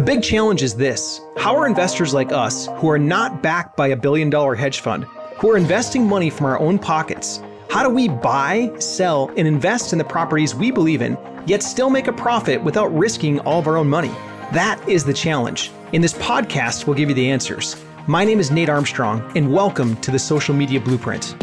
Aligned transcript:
The 0.00 0.06
big 0.06 0.22
challenge 0.22 0.62
is 0.62 0.74
this 0.74 1.20
how 1.36 1.54
are 1.54 1.66
investors 1.66 2.14
like 2.14 2.32
us, 2.32 2.68
who 2.78 2.88
are 2.88 2.98
not 2.98 3.42
backed 3.42 3.76
by 3.76 3.88
a 3.88 3.96
billion 3.96 4.30
dollar 4.30 4.54
hedge 4.54 4.80
fund, 4.80 5.04
who 5.36 5.50
are 5.50 5.58
investing 5.58 6.08
money 6.08 6.30
from 6.30 6.46
our 6.46 6.58
own 6.58 6.78
pockets, 6.78 7.42
how 7.68 7.82
do 7.82 7.90
we 7.90 8.08
buy, 8.08 8.72
sell, 8.78 9.30
and 9.36 9.46
invest 9.46 9.92
in 9.92 9.98
the 9.98 10.04
properties 10.04 10.54
we 10.54 10.70
believe 10.70 11.02
in, 11.02 11.18
yet 11.44 11.62
still 11.62 11.90
make 11.90 12.06
a 12.06 12.14
profit 12.14 12.64
without 12.64 12.86
risking 12.96 13.40
all 13.40 13.58
of 13.58 13.66
our 13.66 13.76
own 13.76 13.90
money? 13.90 14.08
That 14.54 14.82
is 14.88 15.04
the 15.04 15.12
challenge. 15.12 15.70
In 15.92 16.00
this 16.00 16.14
podcast, 16.14 16.86
we'll 16.86 16.96
give 16.96 17.10
you 17.10 17.14
the 17.14 17.30
answers. 17.30 17.76
My 18.06 18.24
name 18.24 18.40
is 18.40 18.50
Nate 18.50 18.70
Armstrong, 18.70 19.30
and 19.36 19.52
welcome 19.52 19.96
to 19.96 20.10
the 20.10 20.18
Social 20.18 20.54
Media 20.54 20.80
Blueprint. 20.80 21.36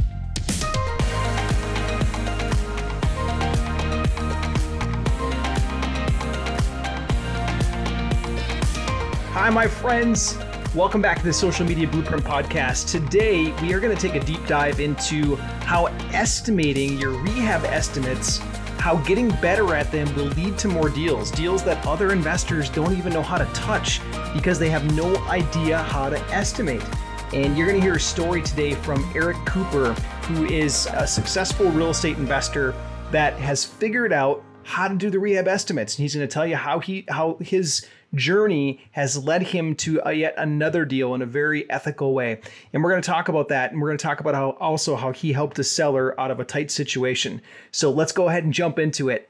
Hi, 9.40 9.52
my 9.52 9.68
friends. 9.68 10.36
Welcome 10.74 11.00
back 11.00 11.20
to 11.20 11.24
the 11.24 11.32
Social 11.32 11.64
Media 11.64 11.88
Blueprint 11.88 12.24
Podcast. 12.24 12.90
Today, 12.90 13.54
we 13.62 13.72
are 13.72 13.80
going 13.80 13.96
to 13.96 14.02
take 14.02 14.20
a 14.20 14.26
deep 14.26 14.44
dive 14.48 14.80
into 14.80 15.36
how 15.36 15.86
estimating 16.12 16.98
your 16.98 17.12
rehab 17.12 17.64
estimates, 17.66 18.40
how 18.80 18.96
getting 19.04 19.30
better 19.40 19.76
at 19.76 19.92
them 19.92 20.12
will 20.16 20.26
lead 20.26 20.58
to 20.58 20.68
more 20.68 20.90
deals, 20.90 21.30
deals 21.30 21.64
that 21.66 21.86
other 21.86 22.12
investors 22.12 22.68
don't 22.72 22.98
even 22.98 23.14
know 23.14 23.22
how 23.22 23.38
to 23.38 23.46
touch 23.54 24.02
because 24.34 24.58
they 24.58 24.72
have 24.72 24.92
no 24.96 25.16
idea 25.28 25.78
how 25.84 26.10
to 26.10 26.20
estimate. 26.34 26.84
And 27.32 27.56
you're 27.56 27.68
going 27.68 27.80
to 27.80 27.86
hear 27.86 27.98
a 27.98 28.00
story 28.00 28.42
today 28.42 28.74
from 28.74 29.08
Eric 29.14 29.38
Cooper, 29.46 29.94
who 30.24 30.46
is 30.46 30.88
a 30.94 31.06
successful 31.06 31.70
real 31.70 31.92
estate 31.92 32.18
investor 32.18 32.74
that 33.12 33.36
has 33.36 33.64
figured 33.64 34.12
out 34.12 34.44
how 34.68 34.90
to 34.90 34.96
do 34.96 35.10
the 35.10 35.18
rehab 35.18 35.48
estimates. 35.48 35.96
And 35.96 36.04
he's 36.04 36.14
going 36.14 36.28
to 36.28 36.32
tell 36.32 36.46
you 36.46 36.58
how 36.58 36.80
he 36.80 37.06
how 37.08 37.38
his 37.40 37.88
journey 38.14 38.82
has 38.92 39.24
led 39.24 39.42
him 39.42 39.76
to 39.76 40.02
a, 40.06 40.12
yet 40.12 40.34
another 40.38 40.84
deal 40.84 41.16
in 41.16 41.22
a 41.22 41.26
very 41.26 41.70
ethical 41.70 42.14
way. 42.14 42.42
And 42.74 42.84
we're 42.84 42.90
going 42.90 43.02
to 43.02 43.10
talk 43.10 43.30
about 43.30 43.48
that. 43.48 43.72
And 43.72 43.82
we're 43.82 43.88
going 43.88 43.98
to 43.98 44.04
talk 44.04 44.20
about 44.20 44.36
how 44.36 44.50
also 44.60 44.98
how 44.98 45.14
he 45.14 45.32
helped 45.32 45.58
a 45.58 45.64
seller 45.64 46.20
out 46.20 46.32
of 46.32 46.42
a 46.42 46.46
tight 46.46 46.70
situation. 46.70 47.42
So 47.72 47.92
let's 47.92 48.12
go 48.12 48.28
ahead 48.28 48.44
and 48.44 48.54
jump 48.54 48.78
into 48.78 49.08
it. 49.08 49.30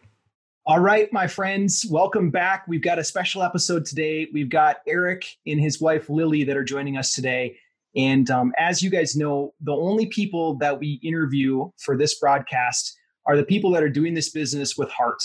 All 0.66 0.80
right, 0.80 1.08
my 1.14 1.28
friends, 1.28 1.86
welcome 1.88 2.32
back. 2.32 2.68
We've 2.68 2.82
got 2.82 2.98
a 2.98 3.04
special 3.04 3.44
episode 3.44 3.86
today. 3.86 4.28
We've 4.34 4.50
got 4.50 4.78
Eric 4.88 5.26
and 5.46 5.62
his 5.62 5.80
wife 5.80 6.10
Lily 6.10 6.44
that 6.46 6.58
are 6.58 6.64
joining 6.64 6.98
us 6.98 7.14
today. 7.14 7.58
And 7.96 8.30
um, 8.32 8.54
as 8.58 8.82
you 8.82 8.90
guys 8.90 9.16
know, 9.16 9.54
the 9.62 9.72
only 9.72 10.08
people 10.08 10.58
that 10.58 10.80
we 10.80 11.00
interview 11.04 11.70
for 11.78 11.96
this 11.96 12.20
broadcast 12.20 12.98
are 13.28 13.38
the 13.38 13.44
people 13.44 13.72
that 13.72 13.84
are 13.84 13.90
doing 13.90 14.14
this 14.14 14.30
business 14.30 14.78
with 14.78 14.90
heart. 14.90 15.22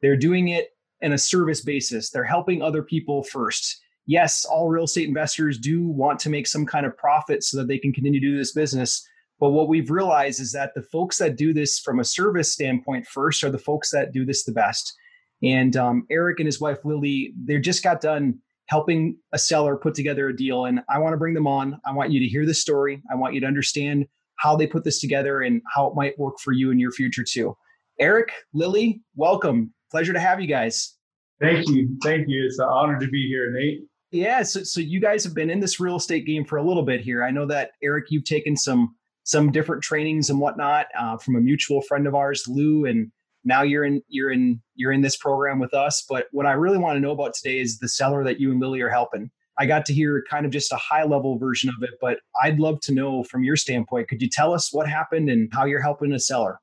They're 0.00 0.16
doing 0.16 0.48
it 0.48 0.70
in 1.00 1.12
a 1.12 1.18
service 1.18 1.60
basis. 1.60 2.10
They're 2.10 2.24
helping 2.24 2.62
other 2.62 2.82
people 2.82 3.22
first. 3.24 3.80
Yes, 4.06 4.44
all 4.44 4.68
real 4.68 4.84
estate 4.84 5.08
investors 5.08 5.58
do 5.58 5.86
want 5.86 6.18
to 6.20 6.30
make 6.30 6.46
some 6.46 6.64
kind 6.64 6.86
of 6.86 6.96
profit 6.96 7.44
so 7.44 7.58
that 7.58 7.68
they 7.68 7.78
can 7.78 7.92
continue 7.92 8.20
to 8.20 8.26
do 8.26 8.38
this 8.38 8.52
business. 8.52 9.06
But 9.38 9.50
what 9.50 9.68
we've 9.68 9.90
realized 9.90 10.40
is 10.40 10.52
that 10.52 10.74
the 10.74 10.82
folks 10.82 11.18
that 11.18 11.36
do 11.36 11.52
this 11.52 11.78
from 11.78 12.00
a 12.00 12.04
service 12.04 12.52
standpoint 12.52 13.06
first 13.06 13.42
are 13.42 13.50
the 13.50 13.58
folks 13.58 13.90
that 13.90 14.12
do 14.12 14.24
this 14.24 14.44
the 14.44 14.52
best. 14.52 14.94
And 15.42 15.76
um, 15.76 16.06
Eric 16.10 16.38
and 16.38 16.46
his 16.46 16.60
wife 16.60 16.78
Lily, 16.84 17.32
they 17.44 17.58
just 17.58 17.82
got 17.82 18.00
done 18.00 18.38
helping 18.66 19.16
a 19.32 19.38
seller 19.38 19.76
put 19.76 19.94
together 19.94 20.28
a 20.28 20.36
deal. 20.36 20.66
And 20.66 20.80
I 20.88 20.98
want 20.98 21.14
to 21.14 21.18
bring 21.18 21.34
them 21.34 21.46
on. 21.46 21.80
I 21.84 21.92
want 21.92 22.12
you 22.12 22.20
to 22.20 22.26
hear 22.26 22.46
the 22.46 22.54
story. 22.54 23.02
I 23.10 23.16
want 23.16 23.34
you 23.34 23.40
to 23.40 23.46
understand 23.46 24.06
how 24.40 24.56
they 24.56 24.66
put 24.66 24.84
this 24.84 25.00
together 25.00 25.42
and 25.42 25.60
how 25.74 25.86
it 25.86 25.94
might 25.94 26.18
work 26.18 26.38
for 26.38 26.52
you 26.52 26.70
in 26.70 26.78
your 26.78 26.92
future 26.92 27.24
too. 27.24 27.56
Eric, 27.98 28.32
Lily, 28.54 29.02
welcome. 29.14 29.72
Pleasure 29.90 30.14
to 30.14 30.20
have 30.20 30.40
you 30.40 30.46
guys. 30.46 30.96
Thank 31.40 31.68
you. 31.68 31.96
Thank 32.02 32.28
you. 32.28 32.46
It's 32.46 32.58
an 32.58 32.66
honor 32.66 32.98
to 32.98 33.08
be 33.08 33.28
here, 33.28 33.52
Nate. 33.52 33.80
Yeah. 34.10 34.42
So, 34.42 34.62
so 34.62 34.80
you 34.80 35.00
guys 35.00 35.22
have 35.24 35.34
been 35.34 35.50
in 35.50 35.60
this 35.60 35.78
real 35.78 35.96
estate 35.96 36.26
game 36.26 36.44
for 36.44 36.56
a 36.56 36.62
little 36.66 36.82
bit 36.82 37.00
here. 37.00 37.22
I 37.22 37.30
know 37.30 37.46
that 37.46 37.72
Eric, 37.82 38.06
you've 38.08 38.24
taken 38.24 38.56
some 38.56 38.94
some 39.24 39.52
different 39.52 39.82
trainings 39.82 40.30
and 40.30 40.40
whatnot 40.40 40.86
uh, 40.98 41.16
from 41.18 41.36
a 41.36 41.40
mutual 41.40 41.82
friend 41.82 42.06
of 42.06 42.14
ours, 42.14 42.44
Lou, 42.48 42.86
and 42.86 43.12
now 43.44 43.62
you're 43.62 43.84
in 43.84 44.02
you're 44.08 44.30
in 44.30 44.60
you're 44.74 44.92
in 44.92 45.02
this 45.02 45.16
program 45.16 45.58
with 45.58 45.74
us. 45.74 46.04
But 46.08 46.26
what 46.32 46.46
I 46.46 46.52
really 46.52 46.78
want 46.78 46.96
to 46.96 47.00
know 47.00 47.12
about 47.12 47.34
today 47.34 47.58
is 47.58 47.78
the 47.78 47.88
seller 47.88 48.24
that 48.24 48.40
you 48.40 48.50
and 48.50 48.60
Lily 48.60 48.80
are 48.80 48.88
helping. 48.88 49.30
I 49.60 49.66
got 49.66 49.84
to 49.86 49.92
hear 49.92 50.24
kind 50.28 50.46
of 50.46 50.52
just 50.52 50.72
a 50.72 50.76
high 50.76 51.04
level 51.04 51.36
version 51.36 51.68
of 51.68 51.82
it, 51.82 51.90
but 52.00 52.20
I'd 52.42 52.58
love 52.58 52.80
to 52.80 52.94
know 52.94 53.24
from 53.24 53.44
your 53.44 53.56
standpoint. 53.56 54.08
Could 54.08 54.22
you 54.22 54.28
tell 54.30 54.54
us 54.54 54.72
what 54.72 54.88
happened 54.88 55.28
and 55.28 55.50
how 55.52 55.66
you're 55.66 55.82
helping 55.82 56.12
a 56.12 56.18
seller? 56.18 56.58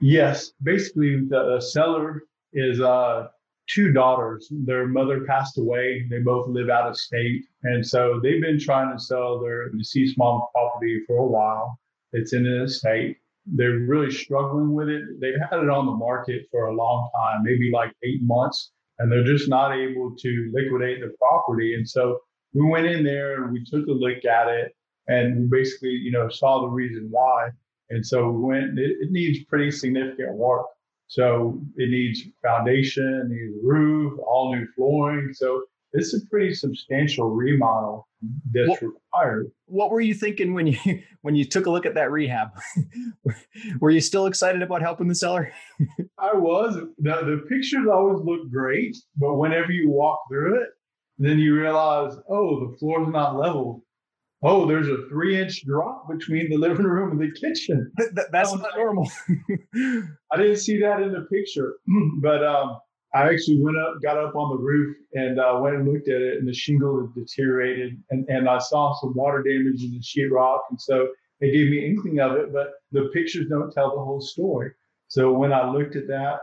Yes, 0.00 0.52
basically 0.62 1.22
the 1.26 1.60
seller 1.60 2.24
is 2.52 2.78
uh, 2.78 3.28
two 3.70 3.90
daughters. 3.92 4.48
Their 4.50 4.86
mother 4.86 5.24
passed 5.24 5.56
away. 5.56 6.06
They 6.10 6.18
both 6.18 6.46
live 6.46 6.68
out 6.68 6.90
of 6.90 6.98
state. 6.98 7.42
And 7.62 7.86
so 7.86 8.20
they've 8.22 8.42
been 8.42 8.60
trying 8.60 8.94
to 8.94 9.02
sell 9.02 9.40
their 9.40 9.70
deceased 9.70 10.18
mom's 10.18 10.44
property 10.52 11.00
for 11.06 11.16
a 11.16 11.26
while. 11.26 11.78
It's 12.12 12.34
in 12.34 12.44
an 12.44 12.64
estate. 12.64 13.16
They're 13.46 13.78
really 13.78 14.10
struggling 14.10 14.74
with 14.74 14.90
it. 14.90 15.02
They've 15.22 15.40
had 15.50 15.60
it 15.60 15.70
on 15.70 15.86
the 15.86 15.92
market 15.92 16.42
for 16.50 16.66
a 16.66 16.74
long 16.74 17.08
time, 17.16 17.44
maybe 17.44 17.70
like 17.72 17.94
eight 18.02 18.22
months, 18.22 18.72
and 18.98 19.10
they're 19.10 19.24
just 19.24 19.48
not 19.48 19.72
able 19.74 20.14
to 20.16 20.52
liquidate 20.52 21.00
the 21.00 21.14
property. 21.18 21.74
And 21.74 21.88
so 21.88 22.18
we 22.54 22.68
went 22.68 22.86
in 22.86 23.04
there 23.04 23.42
and 23.42 23.52
we 23.52 23.64
took 23.64 23.86
a 23.86 23.92
look 23.92 24.24
at 24.24 24.48
it 24.48 24.74
and 25.08 25.36
we 25.36 25.58
basically, 25.58 25.90
you 25.90 26.12
know, 26.12 26.28
saw 26.28 26.60
the 26.60 26.68
reason 26.68 27.08
why. 27.10 27.50
And 27.90 28.04
so 28.04 28.30
we 28.30 28.42
went, 28.42 28.78
it, 28.78 28.96
it 29.00 29.10
needs 29.10 29.44
pretty 29.44 29.70
significant 29.70 30.34
work. 30.34 30.66
So 31.08 31.60
it 31.76 31.90
needs 31.90 32.22
foundation, 32.42 33.26
it 33.26 33.28
needs 33.28 33.54
roof, 33.62 34.18
all 34.26 34.54
new 34.54 34.66
flooring. 34.74 35.30
So 35.34 35.62
it's 35.92 36.14
a 36.14 36.26
pretty 36.30 36.54
substantial 36.54 37.30
remodel 37.30 38.08
that's 38.52 38.68
what, 38.68 38.82
required. 38.82 39.52
What 39.66 39.90
were 39.90 40.00
you 40.00 40.14
thinking 40.14 40.54
when 40.54 40.66
you 40.66 40.78
when 41.22 41.34
you 41.34 41.44
took 41.44 41.66
a 41.66 41.70
look 41.70 41.86
at 41.86 41.94
that 41.94 42.10
rehab? 42.10 42.48
were 43.80 43.90
you 43.90 44.00
still 44.00 44.26
excited 44.26 44.62
about 44.62 44.82
helping 44.82 45.08
the 45.08 45.14
seller? 45.14 45.52
I 46.18 46.34
was. 46.34 46.76
The, 46.98 47.10
the 47.10 47.44
pictures 47.48 47.86
always 47.92 48.24
look 48.24 48.50
great, 48.50 48.96
but 49.16 49.34
whenever 49.34 49.72
you 49.72 49.90
walk 49.90 50.20
through 50.30 50.62
it, 50.62 50.68
then 51.26 51.38
you 51.38 51.54
realize, 51.54 52.14
oh, 52.28 52.68
the 52.68 52.76
floor's 52.78 53.08
not 53.08 53.36
level 53.36 53.84
oh, 54.42 54.66
there's 54.66 54.88
a 54.88 55.08
three 55.08 55.40
inch 55.40 55.64
drop 55.64 56.08
between 56.08 56.50
the 56.50 56.56
living 56.56 56.86
room 56.86 57.12
and 57.12 57.20
the 57.20 57.32
kitchen. 57.38 57.90
that's 58.30 58.52
not 58.52 58.76
normal. 58.76 59.08
I 60.32 60.36
didn't 60.36 60.56
see 60.56 60.80
that 60.80 61.00
in 61.00 61.12
the 61.12 61.26
picture, 61.32 61.74
but 62.20 62.44
um, 62.44 62.78
I 63.14 63.28
actually 63.28 63.60
went 63.60 63.78
up, 63.78 63.94
got 64.02 64.16
up 64.16 64.34
on 64.34 64.56
the 64.56 64.62
roof, 64.62 64.96
and 65.14 65.38
uh, 65.38 65.58
went 65.60 65.76
and 65.76 65.88
looked 65.88 66.08
at 66.08 66.20
it, 66.20 66.38
and 66.38 66.48
the 66.48 66.54
shingle 66.54 67.00
had 67.00 67.14
deteriorated, 67.14 68.02
and, 68.10 68.26
and 68.28 68.48
I 68.48 68.58
saw 68.58 68.94
some 69.00 69.14
water 69.14 69.42
damage 69.42 69.82
in 69.84 69.92
the 69.92 70.00
sheetrock, 70.00 70.60
and 70.70 70.80
so 70.80 71.08
it 71.40 71.52
gave 71.52 71.70
me 71.70 71.86
inkling 71.86 72.20
of 72.20 72.32
it, 72.32 72.52
but 72.52 72.72
the 72.92 73.10
pictures 73.12 73.48
don't 73.48 73.72
tell 73.72 73.90
the 73.90 74.02
whole 74.02 74.20
story. 74.20 74.72
So 75.08 75.32
when 75.32 75.52
I 75.52 75.70
looked 75.70 75.96
at 75.96 76.06
that, 76.08 76.38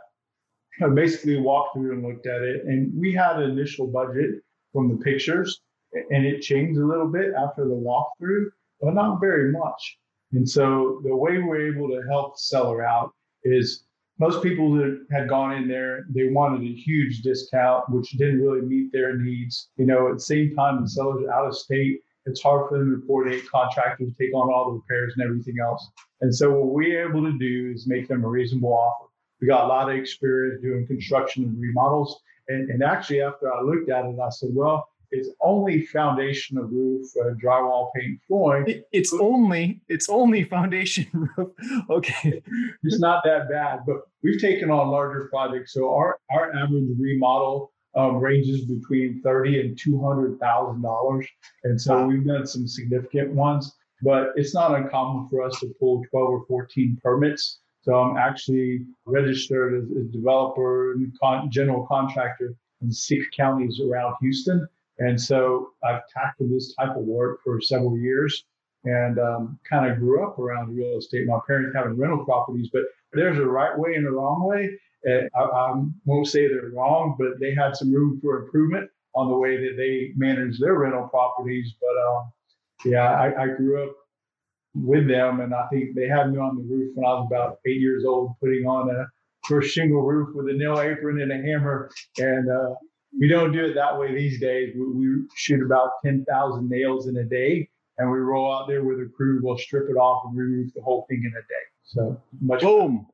I 0.81 0.87
basically 0.89 1.39
walked 1.39 1.75
through 1.75 1.93
and 1.93 2.03
looked 2.03 2.27
at 2.27 2.41
it, 2.41 2.63
and 2.65 2.91
we 2.95 3.13
had 3.13 3.37
an 3.37 3.49
initial 3.49 3.87
budget 3.87 4.41
from 4.73 4.89
the 4.89 5.03
pictures 5.03 5.61
and 5.93 6.25
it 6.25 6.41
changed 6.41 6.79
a 6.79 6.85
little 6.85 7.07
bit 7.07 7.33
after 7.33 7.65
the 7.65 7.73
walkthrough, 7.73 8.45
but 8.81 8.93
not 8.93 9.19
very 9.19 9.51
much. 9.51 9.97
And 10.31 10.47
so 10.47 11.01
the 11.03 11.15
way 11.15 11.39
we're 11.39 11.73
able 11.73 11.87
to 11.89 12.07
help 12.07 12.37
seller 12.37 12.85
out 12.85 13.11
is 13.43 13.85
most 14.19 14.43
people 14.43 14.73
that 14.73 15.05
had 15.11 15.29
gone 15.29 15.53
in 15.53 15.67
there, 15.67 16.05
they 16.09 16.27
wanted 16.27 16.61
a 16.61 16.73
huge 16.73 17.21
discount, 17.21 17.89
which 17.89 18.11
didn't 18.11 18.41
really 18.41 18.61
meet 18.61 18.91
their 18.91 19.17
needs. 19.17 19.69
You 19.77 19.85
know, 19.85 20.09
at 20.09 20.15
the 20.15 20.19
same 20.19 20.55
time, 20.55 20.81
the 20.81 20.89
seller's 20.89 21.27
out 21.29 21.47
of 21.47 21.55
state. 21.55 22.01
It's 22.25 22.41
hard 22.41 22.69
for 22.69 22.77
them 22.77 22.99
to 22.99 23.07
coordinate 23.07 23.49
contractors, 23.49 24.11
take 24.19 24.33
on 24.35 24.53
all 24.53 24.65
the 24.65 24.75
repairs 24.75 25.13
and 25.15 25.23
everything 25.25 25.55
else. 25.63 25.87
And 26.21 26.35
so 26.35 26.51
what 26.51 26.73
we're 26.73 27.09
able 27.09 27.23
to 27.23 27.37
do 27.39 27.71
is 27.73 27.87
make 27.87 28.07
them 28.07 28.25
a 28.25 28.27
reasonable 28.27 28.73
offer. 28.73 29.05
We 29.41 29.47
got 29.47 29.63
a 29.63 29.67
lot 29.67 29.89
of 29.89 29.95
experience 29.95 30.61
doing 30.61 30.85
construction 30.85 31.45
and 31.45 31.59
remodels. 31.59 32.21
And, 32.49 32.69
and 32.69 32.83
actually, 32.83 33.21
after 33.21 33.53
I 33.53 33.61
looked 33.61 33.89
at 33.89 34.05
it, 34.05 34.19
I 34.19 34.29
said, 34.29 34.49
well, 34.53 34.89
it's 35.11 35.29
only 35.41 35.85
foundation 35.87 36.57
of 36.57 36.71
roof, 36.71 37.07
uh, 37.19 37.33
drywall, 37.43 37.89
paint, 37.95 38.19
flooring. 38.27 38.83
it's 38.91 39.13
only 39.13 39.81
it's 39.87 40.09
only 40.09 40.43
foundation 40.43 41.07
roof. 41.37 41.49
okay, 41.89 42.41
it's 42.83 42.99
not 42.99 43.23
that 43.23 43.49
bad. 43.49 43.79
But 43.87 44.01
we've 44.23 44.39
taken 44.39 44.69
on 44.69 44.89
larger 44.89 45.27
projects, 45.29 45.73
so 45.73 45.93
our 45.93 46.19
our 46.31 46.53
average 46.55 46.89
remodel 46.99 47.71
um, 47.95 48.17
ranges 48.17 48.65
between 48.65 49.21
thirty 49.23 49.59
and 49.59 49.77
two 49.77 49.99
hundred 49.99 50.39
thousand 50.39 50.81
dollars, 50.83 51.27
and 51.63 51.79
so 51.79 51.97
wow. 51.97 52.07
we've 52.07 52.25
done 52.25 52.45
some 52.45 52.67
significant 52.67 53.33
ones. 53.33 53.75
But 54.01 54.29
it's 54.35 54.53
not 54.53 54.75
uncommon 54.79 55.27
for 55.27 55.41
us 55.41 55.59
to 55.59 55.73
pull 55.79 56.03
twelve 56.11 56.29
or 56.29 56.45
fourteen 56.45 56.99
permits. 57.03 57.59
So 57.81 57.95
I'm 57.95 58.17
actually 58.17 58.85
registered 59.05 59.81
as 59.81 59.91
a 59.91 60.03
developer 60.11 60.93
and 60.93 61.11
con- 61.19 61.49
general 61.49 61.85
contractor 61.87 62.55
in 62.81 62.91
six 62.91 63.25
counties 63.35 63.79
around 63.79 64.15
Houston. 64.21 64.67
And 64.99 65.19
so 65.19 65.71
I've 65.83 66.01
tackled 66.13 66.51
this 66.51 66.73
type 66.75 66.95
of 66.95 67.03
work 67.03 67.39
for 67.43 67.61
several 67.61 67.97
years 67.97 68.43
and 68.83 69.19
um, 69.19 69.59
kind 69.69 69.89
of 69.89 69.97
grew 69.97 70.25
up 70.25 70.39
around 70.39 70.75
real 70.75 70.97
estate. 70.97 71.25
My 71.25 71.39
parents 71.47 71.75
having 71.75 71.97
rental 71.97 72.25
properties, 72.25 72.69
but 72.71 72.83
there's 73.13 73.37
a 73.37 73.45
right 73.45 73.77
way 73.77 73.95
and 73.95 74.07
a 74.07 74.11
wrong 74.11 74.43
way. 74.45 74.69
I, 75.07 75.41
I, 75.41 75.73
won't 76.05 76.27
say 76.27 76.47
they're 76.47 76.71
wrong, 76.73 77.15
but 77.17 77.39
they 77.39 77.55
had 77.55 77.75
some 77.75 77.93
room 77.93 78.19
for 78.21 78.43
improvement 78.43 78.89
on 79.15 79.29
the 79.29 79.37
way 79.37 79.55
that 79.55 79.77
they 79.77 80.11
manage 80.17 80.59
their 80.59 80.75
rental 80.75 81.07
properties. 81.07 81.73
But 81.79 82.09
um, 82.09 82.31
yeah, 82.85 83.11
I, 83.11 83.43
I 83.43 83.47
grew 83.47 83.83
up 83.83 83.95
with 84.75 85.07
them, 85.07 85.39
and 85.39 85.53
I 85.53 85.67
think 85.67 85.95
they 85.95 86.07
had 86.07 86.31
me 86.31 86.37
on 86.37 86.55
the 86.55 86.63
roof 86.63 86.91
when 86.95 87.05
I 87.05 87.13
was 87.13 87.27
about 87.29 87.59
eight 87.65 87.79
years 87.79 88.05
old, 88.05 88.31
putting 88.39 88.65
on 88.65 88.89
a 88.89 89.05
first 89.47 89.73
shingle 89.73 90.01
roof 90.01 90.29
with 90.35 90.47
a 90.49 90.53
nail 90.53 90.79
apron 90.79 91.21
and 91.21 91.31
a 91.31 91.35
hammer. 91.35 91.89
And 92.17 92.49
uh, 92.49 92.75
we 93.19 93.27
don't 93.27 93.51
do 93.51 93.65
it 93.65 93.73
that 93.75 93.97
way 93.97 94.13
these 94.13 94.39
days. 94.39 94.75
We, 94.75 94.85
we 94.91 95.23
shoot 95.35 95.63
about 95.63 95.91
10,000 96.03 96.69
nails 96.69 97.07
in 97.07 97.17
a 97.17 97.23
day, 97.23 97.69
and 97.97 98.11
we 98.11 98.19
roll 98.19 98.53
out 98.53 98.67
there 98.67 98.83
with 98.83 98.99
a 98.99 99.09
crew. 99.15 99.39
We'll 99.41 99.57
strip 99.57 99.89
it 99.89 99.97
off 99.97 100.23
and 100.25 100.37
re-roof 100.37 100.71
the 100.75 100.81
whole 100.81 101.05
thing 101.09 101.23
in 101.25 101.31
a 101.31 101.41
day. 101.41 101.65
So 101.83 102.21
much. 102.39 102.61
Boom. 102.61 103.07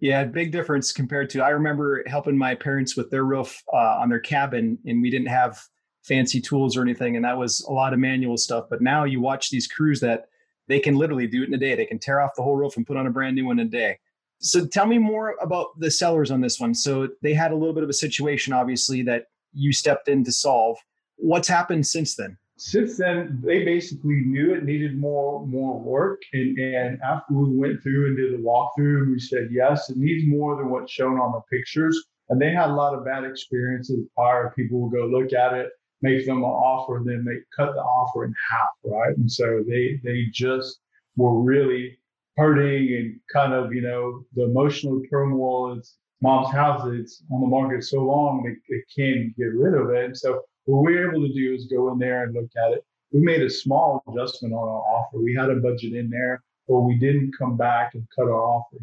Yeah, 0.00 0.24
big 0.24 0.52
difference 0.52 0.92
compared 0.92 1.28
to 1.30 1.42
I 1.42 1.50
remember 1.50 2.04
helping 2.06 2.38
my 2.38 2.54
parents 2.54 2.96
with 2.96 3.10
their 3.10 3.24
roof 3.24 3.62
uh, 3.72 3.98
on 4.00 4.08
their 4.08 4.20
cabin, 4.20 4.78
and 4.86 5.02
we 5.02 5.10
didn't 5.10 5.28
have 5.28 5.60
fancy 6.02 6.40
tools 6.40 6.76
or 6.76 6.82
anything, 6.82 7.16
and 7.16 7.24
that 7.24 7.36
was 7.36 7.64
a 7.68 7.72
lot 7.72 7.92
of 7.92 7.98
manual 7.98 8.36
stuff. 8.36 8.66
But 8.70 8.80
now 8.80 9.04
you 9.04 9.20
watch 9.20 9.50
these 9.50 9.66
crews 9.66 10.00
that 10.00 10.26
they 10.68 10.78
can 10.78 10.96
literally 10.96 11.26
do 11.26 11.42
it 11.42 11.48
in 11.48 11.54
a 11.54 11.58
day. 11.58 11.74
They 11.74 11.86
can 11.86 11.98
tear 11.98 12.20
off 12.20 12.34
the 12.36 12.42
whole 12.42 12.56
roof 12.56 12.76
and 12.76 12.86
put 12.86 12.96
on 12.96 13.06
a 13.06 13.10
brand 13.10 13.34
new 13.34 13.46
one 13.46 13.58
in 13.58 13.66
a 13.66 13.70
day. 13.70 13.98
So 14.40 14.66
tell 14.66 14.86
me 14.86 14.98
more 14.98 15.34
about 15.40 15.78
the 15.80 15.90
sellers 15.90 16.30
on 16.30 16.40
this 16.40 16.60
one. 16.60 16.74
So 16.74 17.08
they 17.22 17.34
had 17.34 17.50
a 17.50 17.56
little 17.56 17.74
bit 17.74 17.82
of 17.82 17.88
a 17.88 17.94
situation, 17.94 18.52
obviously, 18.52 19.02
that 19.02 19.24
you 19.52 19.72
stepped 19.72 20.08
in 20.08 20.22
to 20.24 20.32
solve. 20.32 20.78
What's 21.16 21.48
happened 21.48 21.86
since 21.86 22.14
then? 22.14 22.36
Since 22.56 22.98
then, 22.98 23.40
they 23.42 23.64
basically 23.64 24.22
knew 24.26 24.52
it 24.52 24.64
needed 24.64 24.98
more 24.98 25.46
more 25.46 25.78
work, 25.78 26.20
and, 26.32 26.58
and 26.58 27.00
after 27.02 27.34
we 27.34 27.56
went 27.56 27.80
through 27.82 28.08
and 28.08 28.16
did 28.16 28.32
the 28.32 28.42
walkthrough, 28.42 29.12
we 29.12 29.20
said 29.20 29.48
yes, 29.52 29.88
it 29.90 29.96
needs 29.96 30.24
more 30.26 30.56
than 30.56 30.68
what's 30.68 30.90
shown 30.90 31.20
on 31.20 31.30
the 31.32 31.56
pictures. 31.56 32.04
And 32.30 32.40
they 32.40 32.50
had 32.50 32.70
a 32.70 32.74
lot 32.74 32.94
of 32.94 33.04
bad 33.04 33.24
experiences 33.24 34.04
prior. 34.14 34.52
People 34.56 34.80
would 34.80 34.92
go 34.92 35.06
look 35.06 35.32
at 35.32 35.54
it, 35.54 35.70
make 36.02 36.26
them 36.26 36.38
an 36.38 36.44
offer, 36.44 36.98
and 36.98 37.08
then 37.08 37.24
they 37.24 37.38
cut 37.56 37.74
the 37.74 37.80
offer 37.80 38.24
in 38.24 38.34
half, 38.50 38.68
right? 38.84 39.16
And 39.16 39.30
so 39.30 39.64
they 39.66 40.00
they 40.04 40.26
just 40.32 40.80
were 41.16 41.42
really 41.42 41.98
hurting 42.36 42.94
and 42.94 43.20
kind 43.32 43.52
of, 43.52 43.74
you 43.74 43.82
know, 43.82 44.24
the 44.34 44.44
emotional 44.44 45.02
turmoil 45.10 45.76
is 45.76 45.96
mom's 46.20 46.52
house 46.52 46.82
it's 46.92 47.22
on 47.30 47.40
the 47.40 47.46
market 47.46 47.82
so 47.84 48.02
long 48.02 48.42
they, 48.42 48.74
they 48.74 48.82
can't 48.96 49.36
get 49.36 49.54
rid 49.54 49.74
of 49.74 49.90
it. 49.90 50.04
And 50.04 50.16
so 50.16 50.42
what 50.64 50.84
we 50.84 50.96
are 50.96 51.10
able 51.10 51.26
to 51.26 51.32
do 51.32 51.54
is 51.54 51.66
go 51.66 51.92
in 51.92 51.98
there 51.98 52.24
and 52.24 52.34
look 52.34 52.50
at 52.66 52.72
it. 52.72 52.84
We 53.12 53.20
made 53.20 53.42
a 53.42 53.50
small 53.50 54.02
adjustment 54.08 54.54
on 54.54 54.68
our 54.68 54.82
offer. 54.82 55.18
We 55.18 55.34
had 55.34 55.50
a 55.50 55.56
budget 55.56 55.94
in 55.94 56.10
there, 56.10 56.42
but 56.68 56.80
we 56.80 56.96
didn't 56.98 57.32
come 57.38 57.56
back 57.56 57.94
and 57.94 58.06
cut 58.14 58.26
our 58.26 58.34
offer. 58.34 58.76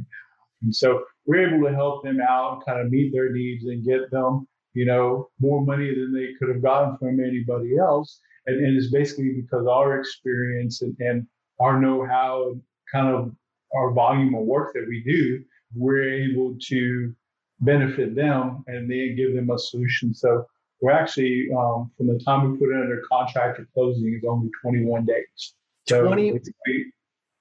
And 0.63 0.75
so 0.75 1.03
we're 1.25 1.47
able 1.47 1.67
to 1.67 1.75
help 1.75 2.03
them 2.03 2.19
out, 2.21 2.65
kind 2.65 2.79
of 2.79 2.91
meet 2.91 3.13
their 3.13 3.31
needs 3.31 3.65
and 3.65 3.85
get 3.85 4.09
them, 4.11 4.47
you 4.75 4.85
know, 4.85 5.29
more 5.39 5.65
money 5.65 5.95
than 5.95 6.13
they 6.13 6.33
could 6.37 6.53
have 6.53 6.61
gotten 6.61 6.97
from 6.97 7.19
anybody 7.19 7.77
else. 7.77 8.19
And, 8.45 8.63
and 8.63 8.77
it's 8.77 8.91
basically 8.91 9.41
because 9.41 9.65
our 9.65 9.99
experience 9.99 10.81
and, 10.81 10.95
and 10.99 11.25
our 11.59 11.79
know-how 11.81 12.51
and 12.51 12.61
kind 12.91 13.07
of 13.07 13.33
our 13.75 13.91
volume 13.91 14.35
of 14.35 14.41
work 14.41 14.73
that 14.73 14.85
we 14.87 15.01
do, 15.03 15.43
we're 15.73 16.13
able 16.13 16.55
to 16.67 17.15
benefit 17.61 18.15
them 18.15 18.63
and 18.67 18.91
then 18.91 19.15
give 19.15 19.33
them 19.33 19.49
a 19.49 19.57
solution. 19.57 20.13
So 20.13 20.45
we're 20.81 20.91
actually, 20.91 21.47
um, 21.57 21.89
from 21.97 22.07
the 22.07 22.19
time 22.19 22.51
we 22.51 22.59
put 22.59 22.69
it 22.69 22.81
under 22.81 23.01
contract 23.09 23.57
to 23.57 23.65
closing, 23.73 24.13
is 24.13 24.27
only 24.29 24.49
21 24.61 25.05
days. 25.05 25.53
So 25.87 26.05
20 26.05 26.39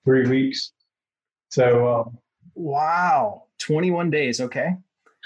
three 0.05 0.29
weeks. 0.29 0.73
So 1.49 2.01
um, 2.01 2.19
wow, 2.55 3.45
21 3.59 4.11
days. 4.11 4.41
Okay. 4.41 4.77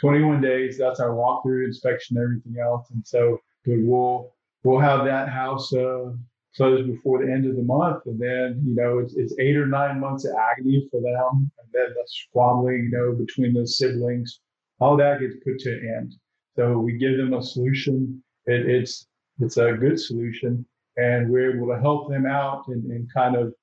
21 0.00 0.40
days. 0.40 0.78
That's 0.78 1.00
our 1.00 1.10
walkthrough 1.10 1.64
inspection, 1.64 2.16
everything 2.16 2.56
else. 2.60 2.90
And 2.90 3.06
so 3.06 3.40
we'll 3.66 4.32
we'll 4.64 4.80
have 4.80 5.04
that 5.04 5.28
house 5.28 5.72
uh, 5.72 6.12
close 6.56 6.86
before 6.86 7.24
the 7.24 7.32
end 7.32 7.46
of 7.46 7.56
the 7.56 7.62
month. 7.62 8.02
And 8.06 8.18
then, 8.18 8.62
you 8.64 8.74
know, 8.74 8.98
it's, 8.98 9.14
it's 9.16 9.34
eight 9.38 9.56
or 9.56 9.66
nine 9.66 10.00
months 10.00 10.24
of 10.24 10.34
agony 10.36 10.88
for 10.90 11.00
them. 11.00 11.50
And 11.58 11.68
then 11.72 11.94
the 11.94 12.04
squabbling, 12.06 12.90
you 12.90 12.90
know, 12.90 13.12
between 13.12 13.54
the 13.54 13.66
siblings, 13.66 14.40
all 14.80 14.96
that 14.96 15.20
gets 15.20 15.36
put 15.44 15.58
to 15.60 15.72
an 15.72 15.94
end. 15.96 16.14
So 16.56 16.78
we 16.78 16.98
give 16.98 17.16
them 17.16 17.34
a 17.34 17.42
solution. 17.42 18.22
It, 18.46 18.68
it's, 18.68 19.06
it's 19.40 19.56
a 19.56 19.72
good 19.72 20.00
solution. 20.00 20.66
And 20.96 21.30
we're 21.30 21.54
able 21.54 21.68
to 21.68 21.80
help 21.80 22.10
them 22.10 22.26
out 22.26 22.64
and, 22.66 22.90
and 22.90 23.08
kind 23.14 23.36
of 23.36 23.54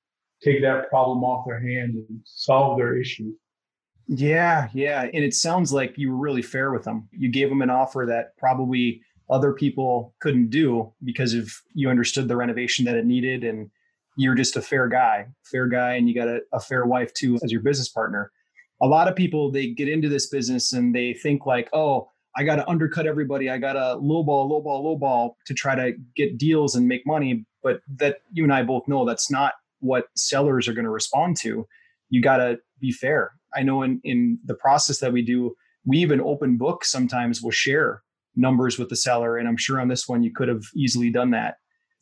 take 0.41 0.61
that 0.61 0.89
problem 0.89 1.23
off 1.23 1.45
their 1.45 1.59
hands 1.59 1.95
and 1.95 2.19
solve 2.23 2.77
their 2.77 2.97
issue. 2.97 3.33
Yeah, 4.07 4.69
yeah. 4.73 5.03
And 5.03 5.23
it 5.23 5.33
sounds 5.33 5.73
like 5.73 5.97
you 5.97 6.11
were 6.11 6.17
really 6.17 6.41
fair 6.41 6.71
with 6.71 6.83
them. 6.83 7.09
You 7.11 7.29
gave 7.29 7.49
them 7.49 7.61
an 7.61 7.69
offer 7.69 8.05
that 8.07 8.37
probably 8.37 9.01
other 9.29 9.53
people 9.53 10.13
couldn't 10.19 10.49
do 10.49 10.93
because 11.03 11.33
of 11.33 11.51
you 11.73 11.89
understood 11.89 12.27
the 12.27 12.37
renovation 12.37 12.85
that 12.85 12.95
it 12.95 13.05
needed 13.05 13.43
and 13.43 13.69
you're 14.17 14.35
just 14.35 14.55
a 14.55 14.61
fair 14.61 14.87
guy 14.87 15.27
fair 15.43 15.67
guy 15.67 15.95
and 15.95 16.07
you 16.07 16.15
got 16.15 16.27
a, 16.27 16.41
a, 16.53 16.59
fair 16.59 16.85
wife 16.85 17.13
too 17.13 17.37
as 17.43 17.51
your 17.51 17.61
business 17.61 17.89
partner 17.89 18.31
a 18.81 18.87
lot 18.87 19.07
of 19.07 19.15
people 19.15 19.51
they 19.51 19.67
get 19.67 19.89
into 19.89 20.09
this 20.09 20.27
business 20.27 20.73
and 20.73 20.95
they 20.95 21.13
think 21.13 21.45
like 21.45 21.69
oh 21.73 22.07
i 22.35 22.43
got 22.43 22.55
to 22.55 22.69
undercut 22.69 23.07
everybody 23.07 23.49
i 23.49 23.57
got 23.57 23.73
to 23.73 23.99
lowball 24.01 24.49
lowball 24.49 24.83
lowball 24.83 25.33
to 25.45 25.53
try 25.53 25.75
to 25.75 25.93
get 26.15 26.37
deals 26.37 26.75
and 26.75 26.87
make 26.87 27.05
money 27.05 27.45
but 27.63 27.79
that 27.87 28.17
you 28.31 28.43
and 28.43 28.53
i 28.53 28.61
both 28.61 28.87
know 28.87 29.05
that's 29.05 29.31
not 29.31 29.53
what 29.79 30.07
sellers 30.15 30.67
are 30.67 30.73
going 30.73 30.85
to 30.85 30.91
respond 30.91 31.35
to 31.35 31.67
you 32.09 32.21
got 32.21 32.37
to 32.37 32.57
be 32.79 32.91
fair 32.91 33.31
i 33.55 33.63
know 33.63 33.83
in 33.83 33.99
in 34.03 34.37
the 34.45 34.55
process 34.55 34.99
that 34.99 35.11
we 35.11 35.21
do 35.21 35.55
we 35.85 35.97
even 35.99 36.19
open 36.21 36.57
book 36.57 36.83
sometimes 36.83 37.41
will 37.41 37.51
share 37.51 38.01
numbers 38.35 38.77
with 38.77 38.89
the 38.89 38.95
seller. 38.95 39.37
And 39.37 39.47
I'm 39.47 39.57
sure 39.57 39.79
on 39.79 39.87
this 39.87 40.07
one, 40.07 40.23
you 40.23 40.31
could 40.31 40.47
have 40.47 40.63
easily 40.75 41.09
done 41.09 41.31
that. 41.31 41.57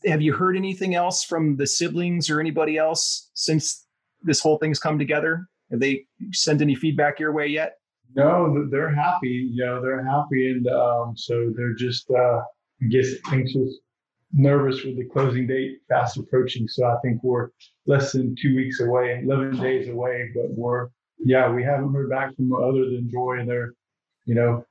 Have 0.05 0.21
you 0.21 0.33
heard 0.33 0.57
anything 0.57 0.95
else 0.95 1.23
from 1.23 1.55
the 1.55 1.67
siblings 1.67 2.29
or 2.29 2.39
anybody 2.39 2.77
else 2.77 3.29
since 3.33 3.85
this 4.21 4.41
whole 4.41 4.57
thing's 4.57 4.79
come 4.79 4.99
together? 4.99 5.47
Have 5.71 5.79
they 5.79 6.05
sent 6.31 6.61
any 6.61 6.75
feedback 6.75 7.19
your 7.19 7.31
way 7.31 7.47
yet? 7.47 7.77
No, 8.15 8.67
they're 8.69 8.93
happy. 8.93 9.49
You 9.51 9.65
know, 9.65 9.81
they're 9.81 10.05
happy. 10.05 10.51
And 10.51 10.67
um, 10.67 11.15
so 11.15 11.51
they're 11.55 11.73
just, 11.73 12.09
uh, 12.11 12.41
I 12.81 12.85
guess, 12.89 13.07
anxious, 13.31 13.77
nervous 14.33 14.83
with 14.83 14.97
the 14.97 15.05
closing 15.05 15.47
date 15.47 15.79
fast 15.89 16.17
approaching. 16.17 16.67
So 16.67 16.85
I 16.85 16.97
think 17.01 17.23
we're 17.23 17.49
less 17.87 18.11
than 18.11 18.35
two 18.39 18.55
weeks 18.55 18.81
away, 18.81 19.21
11 19.23 19.59
days 19.59 19.87
away. 19.87 20.29
But 20.35 20.51
we're, 20.51 20.89
yeah, 21.25 21.49
we 21.51 21.63
haven't 21.63 21.93
heard 21.93 22.09
back 22.09 22.35
from 22.35 22.53
other 22.53 22.85
than 22.85 23.09
Joy. 23.09 23.39
And 23.39 23.49
they're, 23.49 23.73
you 24.25 24.35
know, 24.35 24.65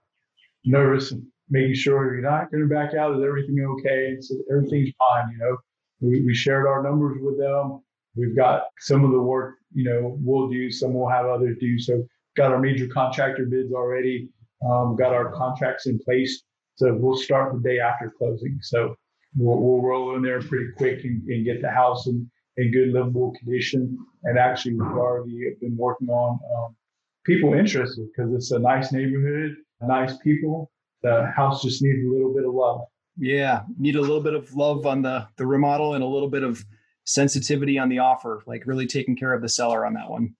nervous 0.64 1.12
and 1.12 1.24
making 1.50 1.74
sure 1.74 2.14
you're 2.14 2.22
not 2.22 2.50
going 2.50 2.62
to 2.62 2.74
back 2.74 2.94
out. 2.94 3.16
Is 3.16 3.24
everything 3.24 3.64
okay? 3.78 4.16
So 4.20 4.36
everything's 4.50 4.94
fine. 4.98 5.30
You 5.32 5.38
know, 5.38 5.56
we, 6.00 6.22
we 6.22 6.34
shared 6.34 6.66
our 6.66 6.82
numbers 6.82 7.18
with 7.20 7.38
them. 7.38 7.82
We've 8.14 8.36
got 8.36 8.64
some 8.78 9.04
of 9.04 9.12
the 9.12 9.20
work, 9.20 9.54
you 9.72 9.84
know, 9.84 10.18
we'll 10.20 10.48
do, 10.48 10.70
some 10.70 10.92
we'll 10.92 11.08
have 11.08 11.26
others 11.26 11.56
do. 11.60 11.78
So 11.78 12.04
got 12.36 12.52
our 12.52 12.58
major 12.58 12.86
contractor 12.86 13.46
bids 13.46 13.72
already. 13.72 14.28
Um, 14.68 14.96
got 14.96 15.12
our 15.12 15.32
contracts 15.32 15.86
in 15.86 15.98
place. 15.98 16.42
So 16.76 16.94
we'll 16.94 17.16
start 17.16 17.54
the 17.54 17.60
day 17.60 17.80
after 17.80 18.12
closing. 18.16 18.58
So 18.60 18.94
we'll, 19.36 19.58
we'll 19.58 19.82
roll 19.82 20.14
in 20.16 20.22
there 20.22 20.42
pretty 20.42 20.68
quick 20.76 21.04
and, 21.04 21.22
and 21.28 21.44
get 21.44 21.62
the 21.62 21.70
house 21.70 22.06
in, 22.06 22.30
in 22.56 22.70
good 22.70 22.88
livable 22.88 23.32
condition. 23.38 23.98
And 24.24 24.38
actually, 24.38 24.74
we've 24.74 24.82
already 24.82 25.54
been 25.60 25.76
working 25.76 26.08
on 26.08 26.38
um, 26.56 26.76
people 27.24 27.54
interested 27.54 28.06
because 28.14 28.32
it's 28.34 28.50
a 28.50 28.58
nice 28.58 28.92
neighborhood, 28.92 29.56
nice 29.80 30.16
people, 30.18 30.70
the 31.02 31.30
house 31.34 31.62
just 31.62 31.82
needs 31.82 32.06
a 32.06 32.10
little 32.10 32.32
bit 32.32 32.46
of 32.46 32.54
love. 32.54 32.82
Yeah, 33.16 33.62
need 33.78 33.96
a 33.96 34.00
little 34.00 34.22
bit 34.22 34.34
of 34.34 34.54
love 34.54 34.86
on 34.86 35.02
the 35.02 35.28
the 35.36 35.46
remodel 35.46 35.94
and 35.94 36.02
a 36.02 36.06
little 36.06 36.30
bit 36.30 36.42
of 36.42 36.64
sensitivity 37.04 37.78
on 37.78 37.88
the 37.88 37.98
offer, 37.98 38.42
like 38.46 38.66
really 38.66 38.86
taking 38.86 39.16
care 39.16 39.34
of 39.34 39.42
the 39.42 39.48
seller 39.48 39.84
on 39.84 39.94
that 39.94 40.08
one. 40.08 40.34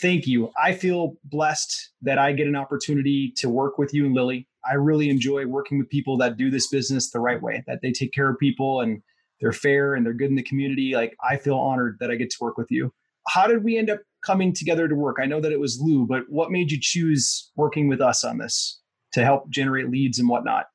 Thank 0.00 0.26
you. 0.26 0.50
I 0.62 0.72
feel 0.72 1.14
blessed 1.24 1.90
that 2.02 2.18
I 2.18 2.32
get 2.32 2.46
an 2.46 2.56
opportunity 2.56 3.32
to 3.36 3.48
work 3.48 3.78
with 3.78 3.94
you 3.94 4.06
and 4.06 4.14
Lily. 4.14 4.48
I 4.68 4.74
really 4.74 5.08
enjoy 5.08 5.46
working 5.46 5.78
with 5.78 5.88
people 5.88 6.18
that 6.18 6.36
do 6.36 6.50
this 6.50 6.66
business 6.66 7.10
the 7.10 7.20
right 7.20 7.40
way, 7.40 7.62
that 7.66 7.80
they 7.80 7.92
take 7.92 8.12
care 8.12 8.28
of 8.28 8.38
people 8.38 8.80
and 8.80 9.02
they're 9.40 9.52
fair 9.52 9.94
and 9.94 10.04
they're 10.04 10.14
good 10.14 10.30
in 10.30 10.36
the 10.36 10.42
community. 10.42 10.94
Like 10.94 11.16
I 11.28 11.36
feel 11.36 11.56
honored 11.56 11.98
that 12.00 12.10
I 12.10 12.16
get 12.16 12.30
to 12.30 12.36
work 12.40 12.56
with 12.56 12.70
you. 12.70 12.92
How 13.28 13.46
did 13.46 13.64
we 13.64 13.76
end 13.76 13.90
up 13.90 14.00
coming 14.24 14.52
together 14.52 14.88
to 14.88 14.94
work? 14.94 15.16
I 15.20 15.26
know 15.26 15.40
that 15.40 15.52
it 15.52 15.60
was 15.60 15.80
Lou, 15.80 16.06
but 16.06 16.22
what 16.28 16.50
made 16.50 16.70
you 16.70 16.78
choose 16.80 17.50
working 17.56 17.88
with 17.88 18.00
us 18.00 18.24
on 18.24 18.38
this? 18.38 18.80
to 19.16 19.24
help 19.24 19.48
generate 19.48 19.88
leads 19.88 20.18
and 20.18 20.28
whatnot? 20.28 20.66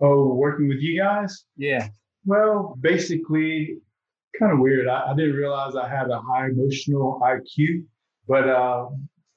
Oh, 0.00 0.32
working 0.34 0.68
with 0.68 0.78
you 0.78 0.98
guys? 0.98 1.44
Yeah. 1.56 1.88
Well, 2.24 2.76
basically, 2.80 3.78
kind 4.38 4.52
of 4.52 4.60
weird. 4.60 4.86
I, 4.86 5.10
I, 5.10 5.14
didn't 5.16 5.34
realize 5.34 5.74
I 5.74 5.88
had 5.88 6.08
a 6.08 6.20
high 6.20 6.46
emotional 6.46 7.20
IQ, 7.22 7.84
but 8.28 8.48
uh, 8.48 8.86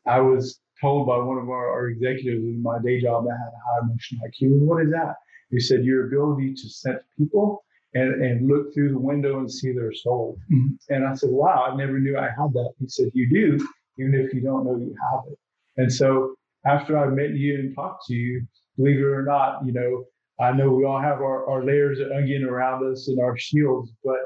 I 0.05 0.19
was 0.19 0.59
told 0.79 1.07
by 1.07 1.17
one 1.17 1.39
of 1.39 1.49
our, 1.49 1.67
our, 1.67 1.87
executives 1.87 2.43
in 2.43 2.61
my 2.61 2.77
day 2.83 3.01
job 3.01 3.23
that 3.25 3.31
I 3.31 3.43
had 3.43 3.53
a 3.53 3.63
high 3.65 3.85
emotional 3.85 4.27
IQ. 4.27 4.59
And 4.59 4.67
what 4.67 4.83
is 4.83 4.91
that? 4.91 5.15
He 5.49 5.59
said, 5.59 5.83
Your 5.83 6.07
ability 6.07 6.53
to 6.53 6.69
sense 6.69 7.01
people 7.17 7.62
and, 7.93 8.23
and 8.23 8.47
look 8.47 8.73
through 8.73 8.91
the 8.91 8.99
window 8.99 9.39
and 9.39 9.51
see 9.51 9.71
their 9.71 9.93
soul. 9.93 10.37
Mm-hmm. 10.51 10.93
And 10.93 11.07
I 11.07 11.13
said, 11.13 11.29
Wow, 11.31 11.69
I 11.71 11.75
never 11.75 11.99
knew 11.99 12.17
I 12.17 12.23
had 12.25 12.53
that. 12.53 12.73
He 12.79 12.87
said, 12.87 13.09
You 13.13 13.29
do, 13.29 13.67
even 13.99 14.13
if 14.15 14.33
you 14.33 14.41
don't 14.41 14.65
know 14.65 14.75
you 14.75 14.95
have 15.11 15.21
it. 15.31 15.37
And 15.77 15.91
so 15.91 16.35
after 16.65 16.97
I 16.97 17.07
met 17.07 17.31
you 17.31 17.55
and 17.55 17.75
talked 17.75 18.05
to 18.07 18.13
you, 18.13 18.45
believe 18.77 18.99
it 18.99 19.03
or 19.03 19.23
not, 19.23 19.65
you 19.65 19.73
know, 19.73 20.05
I 20.39 20.51
know 20.51 20.71
we 20.71 20.85
all 20.85 21.01
have 21.01 21.21
our, 21.21 21.47
our 21.47 21.63
layers 21.63 21.99
of 21.99 22.11
onion 22.11 22.43
around 22.43 22.91
us 22.91 23.07
and 23.07 23.19
our 23.19 23.37
shields, 23.37 23.91
but 24.03 24.17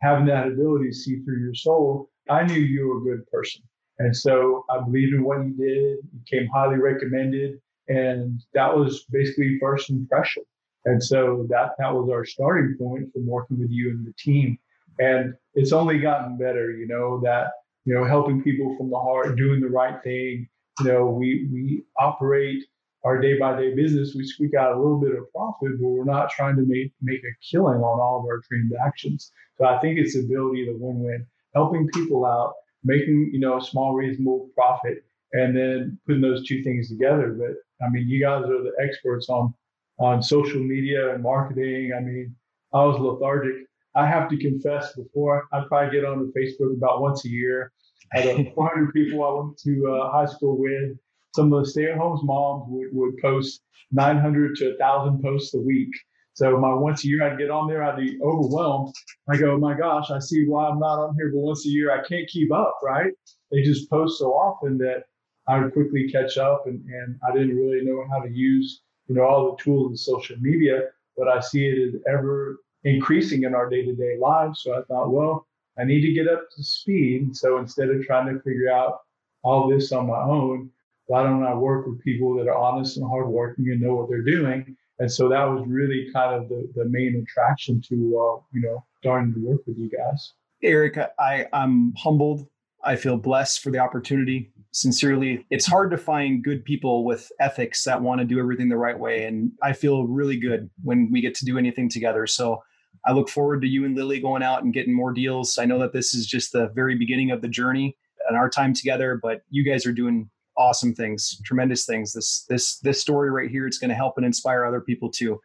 having 0.00 0.26
that 0.26 0.46
ability 0.46 0.88
to 0.88 0.94
see 0.94 1.20
through 1.20 1.40
your 1.40 1.54
soul, 1.54 2.10
I 2.30 2.44
knew 2.44 2.60
you 2.60 2.88
were 2.88 2.98
a 2.98 3.16
good 3.16 3.26
person. 3.30 3.62
And 3.98 4.14
so 4.14 4.64
I 4.70 4.80
believed 4.84 5.14
in 5.14 5.24
what 5.24 5.38
you 5.38 5.54
did. 5.56 5.98
You 6.12 6.20
came 6.30 6.48
highly 6.48 6.76
recommended. 6.76 7.58
And 7.88 8.40
that 8.54 8.76
was 8.76 9.04
basically 9.10 9.58
first 9.60 9.90
impression. 9.90 10.44
And 10.86 11.02
so 11.02 11.46
that, 11.50 11.72
that 11.78 11.92
was 11.92 12.08
our 12.10 12.24
starting 12.24 12.76
point 12.78 13.12
from 13.12 13.26
working 13.26 13.58
with 13.58 13.70
you 13.70 13.90
and 13.90 14.06
the 14.06 14.12
team. 14.16 14.56
And 14.98 15.34
it's 15.54 15.72
only 15.72 15.98
gotten 15.98 16.38
better, 16.38 16.70
you 16.70 16.86
know, 16.86 17.20
that, 17.22 17.50
you 17.84 17.94
know, 17.94 18.04
helping 18.04 18.42
people 18.42 18.74
from 18.76 18.90
the 18.90 18.98
heart, 18.98 19.36
doing 19.36 19.60
the 19.60 19.68
right 19.68 20.02
thing. 20.02 20.48
You 20.80 20.86
know, 20.86 21.06
we, 21.06 21.48
we 21.52 21.84
operate 21.98 22.62
our 23.04 23.20
day 23.20 23.38
by 23.38 23.60
day 23.60 23.74
business. 23.74 24.14
We 24.16 24.26
squeak 24.26 24.54
out 24.54 24.72
a 24.72 24.80
little 24.80 25.00
bit 25.00 25.16
of 25.16 25.30
profit, 25.32 25.80
but 25.80 25.88
we're 25.88 26.04
not 26.04 26.30
trying 26.30 26.56
to 26.56 26.64
make, 26.66 26.92
make 27.02 27.20
a 27.20 27.34
killing 27.50 27.80
on 27.80 28.00
all 28.00 28.20
of 28.20 28.26
our 28.26 28.40
transactions. 28.48 29.32
So 29.58 29.66
I 29.66 29.78
think 29.80 29.98
it's 29.98 30.14
the 30.14 30.20
ability 30.20 30.66
to 30.66 30.72
win 30.72 31.00
win, 31.00 31.26
helping 31.54 31.88
people 31.88 32.24
out, 32.24 32.54
making, 32.84 33.30
you 33.32 33.40
know, 33.40 33.58
a 33.58 33.62
small 33.62 33.94
reasonable 33.94 34.50
profit, 34.54 35.04
and 35.32 35.56
then 35.56 35.98
putting 36.06 36.22
those 36.22 36.46
two 36.46 36.62
things 36.62 36.88
together. 36.88 37.36
But 37.38 37.56
I 37.84 37.90
mean, 37.90 38.08
you 38.08 38.20
guys 38.20 38.44
are 38.44 38.62
the 38.62 38.72
experts 38.80 39.28
on 39.28 39.52
on 39.98 40.22
social 40.22 40.62
media 40.62 41.14
and 41.14 41.22
marketing. 41.22 41.92
I 41.96 42.00
mean, 42.00 42.34
I 42.72 42.84
was 42.84 42.98
lethargic. 42.98 43.66
I 43.94 44.06
have 44.06 44.28
to 44.28 44.36
confess, 44.36 44.94
before 44.94 45.48
I 45.52 45.62
probably 45.68 45.90
get 45.90 46.04
on 46.04 46.32
Facebook 46.36 46.76
about 46.76 47.00
once 47.00 47.24
a 47.24 47.30
year. 47.30 47.72
Out 48.14 48.26
of 48.26 48.54
400 48.54 48.92
people 48.94 49.24
I 49.24 49.42
went 49.42 49.58
to 49.58 49.92
uh, 49.92 50.12
high 50.12 50.26
school 50.26 50.58
with, 50.58 50.96
some 51.34 51.52
of 51.52 51.64
the 51.64 51.70
stay-at-home 51.70 52.20
moms 52.24 52.64
would, 52.68 52.88
would 52.92 53.16
post 53.22 53.62
900 53.92 54.56
to 54.56 54.70
1,000 54.70 55.22
posts 55.22 55.54
a 55.54 55.60
week. 55.60 55.90
So 56.34 56.58
my 56.58 56.74
once 56.74 57.04
a 57.04 57.08
year, 57.08 57.22
I'd 57.22 57.38
get 57.38 57.50
on 57.50 57.66
there, 57.68 57.82
I'd 57.82 57.96
be 57.96 58.18
overwhelmed. 58.22 58.92
I 59.30 59.38
go, 59.38 59.52
oh 59.52 59.58
my 59.58 59.74
gosh, 59.74 60.10
I 60.10 60.18
see 60.18 60.46
why 60.46 60.68
I'm 60.68 60.78
not 60.78 60.98
on 60.98 61.14
here, 61.16 61.30
but 61.32 61.40
once 61.40 61.64
a 61.64 61.70
year, 61.70 61.90
I 61.90 62.06
can't 62.06 62.28
keep 62.28 62.52
up, 62.52 62.76
right? 62.84 63.12
They 63.50 63.62
just 63.62 63.88
post 63.88 64.18
so 64.18 64.32
often 64.32 64.76
that 64.78 65.04
I 65.48 65.58
would 65.58 65.72
quickly 65.72 66.10
catch 66.10 66.36
up, 66.36 66.64
and, 66.66 66.84
and 66.84 67.18
I 67.26 67.32
didn't 67.32 67.56
really 67.56 67.84
know 67.84 68.04
how 68.10 68.20
to 68.20 68.30
use 68.30 68.82
you 69.08 69.14
know 69.14 69.22
all 69.22 69.50
the 69.50 69.62
tools 69.62 69.92
of 69.92 69.98
social 69.98 70.36
media. 70.40 70.82
But 71.16 71.28
I 71.28 71.40
see 71.40 71.66
it 71.66 71.88
as 71.88 72.00
ever 72.08 72.58
increasing 72.84 73.44
in 73.44 73.54
our 73.54 73.68
day-to-day 73.70 74.18
lives. 74.20 74.60
So 74.62 74.74
I 74.78 74.82
thought, 74.82 75.10
well, 75.10 75.46
I 75.78 75.84
need 75.84 76.02
to 76.02 76.12
get 76.12 76.28
up 76.28 76.48
to 76.54 76.62
speed. 76.62 77.34
So 77.36 77.58
instead 77.58 77.88
of 77.88 78.04
trying 78.04 78.32
to 78.32 78.40
figure 78.42 78.70
out 78.70 79.00
all 79.42 79.68
this 79.68 79.92
on 79.92 80.06
my 80.06 80.20
own, 80.20 80.70
why 81.06 81.22
don't 81.22 81.44
I 81.44 81.54
work 81.54 81.86
with 81.86 82.02
people 82.02 82.34
that 82.36 82.48
are 82.48 82.56
honest 82.56 82.96
and 82.96 83.08
hardworking 83.08 83.70
and 83.70 83.80
know 83.80 83.94
what 83.94 84.08
they're 84.08 84.22
doing? 84.22 84.76
And 84.98 85.10
so 85.10 85.28
that 85.28 85.44
was 85.44 85.64
really 85.66 86.10
kind 86.12 86.34
of 86.34 86.48
the, 86.48 86.70
the 86.74 86.84
main 86.86 87.22
attraction 87.22 87.80
to 87.88 87.94
uh, 87.94 88.42
you 88.52 88.62
know 88.62 88.84
starting 88.98 89.34
to 89.34 89.40
work 89.40 89.60
with 89.66 89.76
you 89.78 89.90
guys. 89.90 90.32
Eric, 90.62 90.98
I, 91.18 91.46
I'm 91.52 91.92
humbled. 91.96 92.46
I 92.82 92.96
feel 92.96 93.16
blessed 93.16 93.62
for 93.62 93.70
the 93.70 93.78
opportunity 93.78 94.52
sincerely 94.76 95.42
it's 95.48 95.64
hard 95.64 95.90
to 95.90 95.96
find 95.96 96.44
good 96.44 96.62
people 96.62 97.02
with 97.02 97.32
ethics 97.40 97.82
that 97.84 98.02
want 98.02 98.20
to 98.20 98.26
do 98.26 98.38
everything 98.38 98.68
the 98.68 98.76
right 98.76 98.98
way 98.98 99.24
and 99.24 99.50
i 99.62 99.72
feel 99.72 100.06
really 100.06 100.36
good 100.36 100.68
when 100.82 101.08
we 101.10 101.22
get 101.22 101.34
to 101.34 101.46
do 101.46 101.56
anything 101.56 101.88
together. 101.88 102.26
So 102.26 102.62
i 103.06 103.12
look 103.12 103.30
forward 103.30 103.62
to 103.62 103.68
you 103.68 103.86
and 103.86 103.96
lily 103.96 104.20
going 104.20 104.42
out 104.42 104.64
and 104.64 104.74
getting 104.74 104.94
more 104.94 105.14
deals. 105.14 105.56
I 105.56 105.64
know 105.64 105.78
that 105.78 105.94
this 105.94 106.14
is 106.14 106.26
just 106.26 106.52
the 106.52 106.68
very 106.74 106.94
beginning 106.94 107.30
of 107.30 107.40
the 107.40 107.48
journey 107.48 107.96
and 108.28 108.36
our 108.36 108.50
time 108.50 108.74
together 108.74 109.18
but 109.22 109.40
you 109.48 109.64
guys 109.64 109.86
are 109.86 109.92
doing 109.92 110.28
awesome 110.58 110.94
things 110.94 111.40
tremendous 111.46 111.86
things. 111.86 112.12
This 112.12 112.44
this 112.50 112.78
this 112.80 113.00
story 113.00 113.30
right 113.30 113.50
here 113.50 113.66
it's 113.66 113.78
going 113.78 113.88
to 113.88 114.02
help 114.02 114.18
and 114.18 114.26
inspire 114.26 114.66
other 114.66 114.82
people 114.82 115.10
too. 115.10 115.40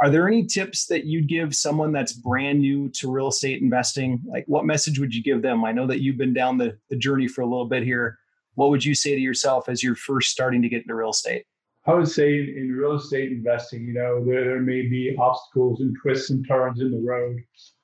Are 0.00 0.10
there 0.10 0.28
any 0.28 0.46
tips 0.46 0.86
that 0.86 1.06
you'd 1.06 1.28
give 1.28 1.56
someone 1.56 1.90
that's 1.90 2.12
brand 2.12 2.60
new 2.60 2.88
to 2.90 3.10
real 3.10 3.28
estate 3.28 3.62
investing? 3.62 4.20
Like 4.28 4.44
what 4.46 4.64
message 4.64 5.00
would 5.00 5.12
you 5.12 5.24
give 5.24 5.42
them? 5.42 5.64
I 5.64 5.72
know 5.72 5.88
that 5.88 6.02
you've 6.02 6.18
been 6.18 6.34
down 6.34 6.58
the, 6.58 6.78
the 6.88 6.96
journey 6.96 7.26
for 7.26 7.40
a 7.40 7.46
little 7.46 7.66
bit 7.66 7.82
here 7.82 8.18
what 8.56 8.70
would 8.70 8.84
you 8.84 8.94
say 8.94 9.14
to 9.14 9.20
yourself 9.20 9.68
as 9.68 9.82
you're 9.82 9.94
first 9.94 10.30
starting 10.30 10.62
to 10.62 10.68
get 10.68 10.82
into 10.82 10.94
real 10.94 11.10
estate? 11.10 11.44
I 11.86 11.94
would 11.94 12.08
say 12.08 12.34
in 12.34 12.72
real 12.72 12.96
estate 12.96 13.30
investing, 13.30 13.86
you 13.86 13.94
know, 13.94 14.24
there, 14.24 14.44
there 14.44 14.60
may 14.60 14.82
be 14.82 15.14
obstacles 15.18 15.80
and 15.80 15.96
twists 16.02 16.30
and 16.30 16.44
turns 16.46 16.80
in 16.80 16.90
the 16.90 16.98
road, 16.98 17.38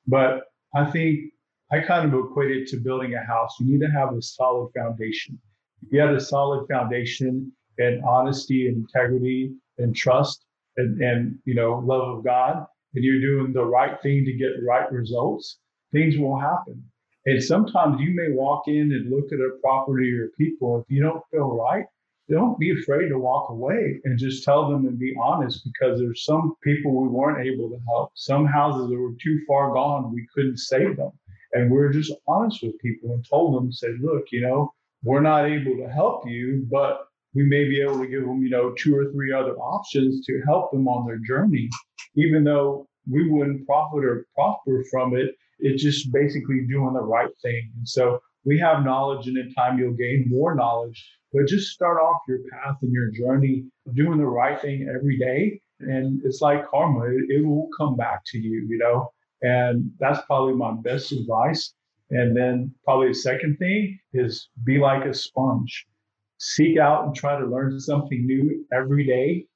but 0.08 0.46
I 0.74 0.90
think 0.90 1.32
I 1.70 1.80
kind 1.80 2.12
of 2.12 2.18
equate 2.18 2.50
it 2.50 2.66
to 2.68 2.78
building 2.78 3.14
a 3.14 3.24
house. 3.24 3.54
You 3.60 3.66
need 3.66 3.86
to 3.86 3.92
have 3.92 4.12
a 4.12 4.20
solid 4.20 4.72
foundation. 4.76 5.38
If 5.82 5.92
you 5.92 6.00
have 6.00 6.14
a 6.14 6.20
solid 6.20 6.66
foundation 6.68 7.52
and 7.78 8.02
honesty 8.04 8.66
and 8.66 8.78
integrity 8.78 9.54
and 9.78 9.94
trust 9.94 10.44
and, 10.76 11.00
and 11.00 11.38
you 11.44 11.54
know 11.54 11.82
love 11.84 12.18
of 12.18 12.24
God, 12.24 12.66
and 12.94 13.04
you're 13.04 13.20
doing 13.20 13.52
the 13.52 13.64
right 13.64 14.00
thing 14.02 14.24
to 14.24 14.32
get 14.32 14.56
the 14.58 14.66
right 14.66 14.90
results, 14.90 15.58
things 15.92 16.18
will 16.18 16.38
happen. 16.38 16.82
And 17.24 17.42
sometimes 17.42 18.00
you 18.00 18.14
may 18.14 18.32
walk 18.32 18.64
in 18.66 18.92
and 18.92 19.10
look 19.10 19.32
at 19.32 19.38
a 19.38 19.56
property 19.62 20.12
or 20.12 20.28
people. 20.38 20.80
If 20.80 20.92
you 20.92 21.02
don't 21.02 21.22
feel 21.30 21.56
right, 21.56 21.84
don't 22.28 22.58
be 22.58 22.72
afraid 22.72 23.08
to 23.08 23.18
walk 23.18 23.50
away 23.50 24.00
and 24.04 24.18
just 24.18 24.44
tell 24.44 24.68
them 24.68 24.86
and 24.86 24.98
be 24.98 25.14
honest 25.22 25.64
because 25.64 26.00
there's 26.00 26.24
some 26.24 26.54
people 26.62 27.00
we 27.00 27.08
weren't 27.08 27.46
able 27.46 27.68
to 27.70 27.78
help. 27.86 28.10
Some 28.14 28.46
houses 28.46 28.88
that 28.88 28.98
were 28.98 29.14
too 29.22 29.40
far 29.46 29.72
gone, 29.72 30.12
we 30.12 30.26
couldn't 30.34 30.58
save 30.58 30.96
them. 30.96 31.12
And 31.52 31.70
we 31.70 31.78
are 31.78 31.92
just 31.92 32.12
honest 32.26 32.62
with 32.62 32.78
people 32.78 33.12
and 33.12 33.24
told 33.28 33.54
them, 33.54 33.70
said, 33.70 33.96
look, 34.00 34.24
you 34.32 34.40
know, 34.40 34.72
we're 35.04 35.20
not 35.20 35.44
able 35.44 35.76
to 35.76 35.92
help 35.92 36.26
you, 36.26 36.66
but 36.70 37.06
we 37.34 37.44
may 37.44 37.68
be 37.68 37.80
able 37.82 37.98
to 37.98 38.06
give 38.06 38.22
them, 38.22 38.42
you 38.42 38.50
know, 38.50 38.72
two 38.78 38.96
or 38.96 39.12
three 39.12 39.32
other 39.32 39.54
options 39.56 40.24
to 40.26 40.42
help 40.46 40.70
them 40.70 40.88
on 40.88 41.06
their 41.06 41.18
journey, 41.18 41.68
even 42.16 42.44
though 42.44 42.86
we 43.10 43.28
wouldn't 43.28 43.66
profit 43.66 44.04
or 44.04 44.26
prosper 44.34 44.84
from 44.90 45.16
it 45.16 45.34
it's 45.62 45.82
just 45.82 46.12
basically 46.12 46.66
doing 46.68 46.92
the 46.92 47.00
right 47.00 47.30
thing. 47.40 47.70
And 47.76 47.88
so 47.88 48.18
we 48.44 48.58
have 48.58 48.84
knowledge, 48.84 49.28
and 49.28 49.38
in 49.38 49.54
time 49.54 49.78
you'll 49.78 49.94
gain 49.94 50.26
more 50.28 50.54
knowledge. 50.54 51.08
But 51.32 51.46
just 51.46 51.70
start 51.70 51.98
off 51.98 52.20
your 52.28 52.40
path 52.50 52.76
and 52.82 52.92
your 52.92 53.10
journey 53.10 53.64
doing 53.94 54.18
the 54.18 54.26
right 54.26 54.60
thing 54.60 54.92
every 54.94 55.18
day. 55.18 55.60
And 55.80 56.20
it's 56.24 56.40
like 56.40 56.68
karma, 56.68 57.06
it, 57.06 57.24
it 57.30 57.46
will 57.46 57.68
come 57.78 57.96
back 57.96 58.20
to 58.26 58.38
you, 58.38 58.66
you 58.68 58.78
know? 58.78 59.12
And 59.40 59.90
that's 59.98 60.24
probably 60.26 60.54
my 60.54 60.72
best 60.82 61.12
advice. 61.12 61.72
And 62.10 62.36
then 62.36 62.74
probably 62.84 63.08
the 63.08 63.14
second 63.14 63.56
thing 63.58 63.98
is 64.12 64.48
be 64.64 64.78
like 64.78 65.06
a 65.06 65.14
sponge. 65.14 65.86
Seek 66.38 66.76
out 66.76 67.06
and 67.06 67.14
try 67.14 67.38
to 67.38 67.46
learn 67.46 67.80
something 67.80 68.26
new 68.26 68.66
every 68.72 69.06
day 69.06 69.46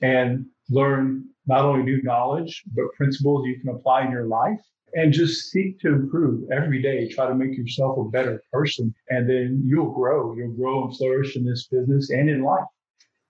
and 0.00 0.46
learn 0.70 1.24
not 1.46 1.64
only 1.64 1.82
new 1.82 2.00
knowledge, 2.02 2.62
but 2.74 2.84
principles 2.96 3.46
you 3.46 3.60
can 3.60 3.74
apply 3.74 4.04
in 4.04 4.12
your 4.12 4.26
life 4.26 4.60
and 4.94 5.12
just 5.12 5.50
seek 5.50 5.80
to 5.80 5.88
improve 5.88 6.50
every 6.50 6.82
day. 6.82 7.08
Try 7.08 7.28
to 7.28 7.34
make 7.34 7.56
yourself 7.56 7.98
a 7.98 8.04
better 8.10 8.42
person, 8.52 8.94
and 9.10 9.28
then 9.28 9.62
you'll 9.64 9.92
grow. 9.92 10.34
You'll 10.34 10.54
grow 10.54 10.84
and 10.84 10.96
flourish 10.96 11.36
in 11.36 11.44
this 11.44 11.68
business 11.68 12.10
and 12.10 12.28
in 12.28 12.42
life. 12.42 12.64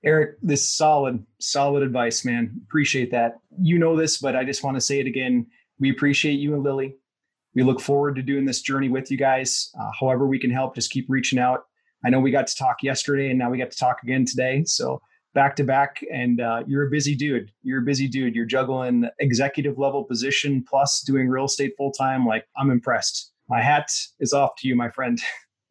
Eric, 0.04 0.36
this 0.42 0.68
solid, 0.68 1.24
solid 1.40 1.82
advice, 1.82 2.24
man. 2.24 2.60
Appreciate 2.68 3.10
that. 3.10 3.38
You 3.60 3.78
know 3.78 3.96
this, 3.96 4.18
but 4.18 4.36
I 4.36 4.44
just 4.44 4.62
want 4.62 4.76
to 4.76 4.80
say 4.80 5.00
it 5.00 5.06
again. 5.06 5.46
We 5.80 5.90
appreciate 5.90 6.38
you 6.38 6.54
and 6.54 6.62
Lily. 6.62 6.94
We 7.54 7.64
look 7.64 7.80
forward 7.80 8.14
to 8.16 8.22
doing 8.22 8.44
this 8.44 8.62
journey 8.62 8.88
with 8.88 9.10
you 9.10 9.16
guys. 9.16 9.72
Uh, 9.80 9.90
however, 9.98 10.26
we 10.26 10.38
can 10.38 10.50
help, 10.50 10.76
just 10.76 10.92
keep 10.92 11.06
reaching 11.08 11.38
out. 11.38 11.64
I 12.04 12.10
know 12.10 12.20
we 12.20 12.30
got 12.30 12.46
to 12.46 12.56
talk 12.56 12.82
yesterday, 12.82 13.30
and 13.30 13.38
now 13.38 13.50
we 13.50 13.58
got 13.58 13.72
to 13.72 13.78
talk 13.78 14.02
again 14.04 14.24
today. 14.24 14.62
So 14.64 15.02
back 15.38 15.54
to 15.54 15.62
back 15.62 16.04
and 16.12 16.40
uh, 16.40 16.64
you're 16.66 16.88
a 16.88 16.90
busy 16.90 17.14
dude. 17.14 17.52
You're 17.62 17.78
a 17.78 17.84
busy 17.84 18.08
dude. 18.08 18.34
You're 18.34 18.44
juggling 18.44 19.08
executive 19.20 19.78
level 19.78 20.02
position 20.02 20.64
plus 20.68 21.00
doing 21.02 21.28
real 21.28 21.44
estate 21.44 21.74
full 21.78 21.92
time 21.92 22.26
like 22.26 22.48
i'm 22.56 22.72
impressed. 22.72 23.30
My 23.48 23.62
hat 23.62 23.88
is 24.18 24.32
off 24.32 24.56
to 24.58 24.68
you 24.68 24.74
my 24.74 24.90
friend. 24.90 25.20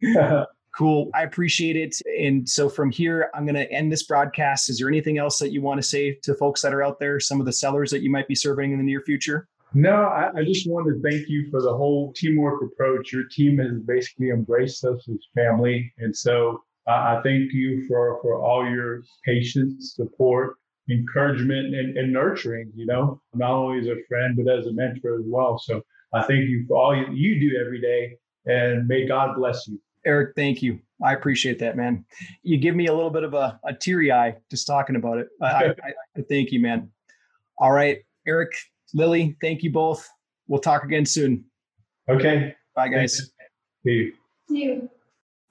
Cool. 0.76 1.10
I 1.16 1.24
appreciate 1.24 1.76
it. 1.76 1.96
And 2.22 2.48
so 2.48 2.70
from 2.70 2.92
here 2.92 3.32
i'm 3.34 3.46
going 3.46 3.56
to 3.56 3.70
end 3.72 3.92
this 3.92 4.04
broadcast. 4.04 4.70
Is 4.70 4.78
there 4.78 4.88
anything 4.88 5.18
else 5.18 5.40
that 5.40 5.52
you 5.52 5.60
want 5.60 5.82
to 5.82 5.88
say 5.88 6.20
to 6.22 6.36
folks 6.36 6.62
that 6.62 6.72
are 6.72 6.84
out 6.84 7.00
there 7.00 7.20
some 7.20 7.40
of 7.40 7.48
the 7.48 7.52
sellers 7.52 7.90
that 7.90 8.04
you 8.04 8.12
might 8.12 8.28
be 8.28 8.36
serving 8.36 8.74
in 8.74 8.78
the 8.78 8.84
near 8.84 9.02
future? 9.02 9.48
No, 9.74 10.04
I, 10.04 10.30
I, 10.36 10.44
just 10.44 10.70
want 10.70 10.88
to 10.88 11.02
thank 11.02 11.28
you 11.28 11.50
for 11.50 11.64
the 11.64 11.76
whole 11.76 12.14
teamwork 12.14 12.62
approach. 12.62 13.12
Your 13.12 13.24
team 13.24 13.58
has 13.58 13.80
basically 13.86 14.30
embraced 14.30 14.86
us 14.86 15.08
as 15.10 15.18
family. 15.36 15.92
And 15.98 16.16
so 16.16 16.62
I 16.88 17.22
thank 17.24 17.51
you 17.53 17.86
for, 17.88 18.20
for 18.22 18.41
all 18.41 18.70
your 18.70 19.03
patience, 19.25 19.94
support, 19.96 20.56
encouragement, 20.89 21.75
and, 21.75 21.98
and 21.98 22.13
nurturing, 22.13 22.72
you 22.75 22.86
know, 22.86 23.22
not 23.34 23.51
only 23.51 23.79
as 23.79 23.88
a 23.88 23.98
friend, 24.08 24.38
but 24.38 24.51
as 24.51 24.67
a 24.67 24.72
mentor 24.72 25.20
as 25.20 25.25
well. 25.25 25.60
So 25.60 25.82
I 26.13 26.24
thank 26.24 26.48
you 26.48 26.65
for 26.67 26.77
all 26.77 26.96
you, 26.96 27.08
you 27.12 27.39
do 27.39 27.58
every 27.58 27.82
day, 27.82 28.17
and 28.46 28.88
may 28.88 29.06
God 29.06 29.36
bless 29.36 29.67
you. 29.67 29.82
Eric, 30.06 30.36
thank 30.36 30.62
you. 30.62 30.79
I 31.03 31.13
appreciate 31.13 31.60
that, 31.60 31.75
man. 31.75 32.06
You 32.44 32.58
give 32.58 32.75
me 32.75 32.88
a 32.88 32.94
little 32.94 33.10
bit 33.10 33.24
of 33.24 33.34
a, 33.34 33.60
a 33.65 33.74
teary 33.74 34.12
eye 34.12 34.38
just 34.50 34.65
talking 34.65 34.96
about 34.96 35.17
it. 35.17 35.27
I, 35.41 35.65
I, 35.65 35.74
I 36.17 36.22
thank 36.29 36.51
you, 36.51 36.62
man. 36.62 36.89
All 37.58 37.72
right, 37.72 38.00
Eric, 38.25 38.53
Lily, 38.94 39.36
thank 39.41 39.63
you 39.63 39.72
both. 39.72 40.08
We'll 40.48 40.62
talk 40.62 40.86
again 40.86 41.06
soon. 41.06 41.44
Okay. 42.08 42.56
Bye, 42.74 42.88
guys. 42.88 43.17
See 43.84 43.91
you. 43.91 44.13
See 44.48 44.63
you. 44.63 44.89